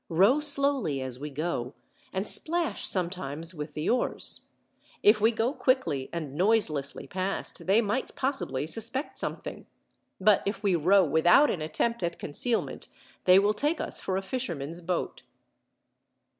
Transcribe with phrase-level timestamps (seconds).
[0.09, 1.75] "Row slowly as we go,
[2.11, 4.47] and splash sometimes with the oars.
[5.03, 9.67] If we go quickly and noiselessly past, they might possibly suspect something,
[10.19, 12.87] but if we row without an attempt at concealment,
[13.25, 15.21] they will take us for a fisherman's boat."